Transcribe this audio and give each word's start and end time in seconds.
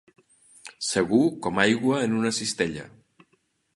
Segur 0.87 1.21
com 1.47 1.61
aigua 1.65 2.01
en 2.07 2.17
una 2.21 2.33
cistella. 2.39 2.89